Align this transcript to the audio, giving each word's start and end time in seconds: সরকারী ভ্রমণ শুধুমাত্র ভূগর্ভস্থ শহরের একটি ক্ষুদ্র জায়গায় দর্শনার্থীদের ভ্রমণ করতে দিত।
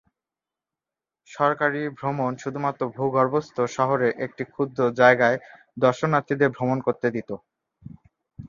সরকারী 1.27 1.81
ভ্রমণ 1.97 2.31
শুধুমাত্র 2.43 2.81
ভূগর্ভস্থ 2.95 3.57
শহরের 3.75 4.11
একটি 4.25 4.43
ক্ষুদ্র 4.51 4.79
জায়গায় 4.99 5.37
দর্শনার্থীদের 5.77 6.53
ভ্রমণ 6.55 6.77
করতে 6.87 7.07
দিত। 7.15 7.29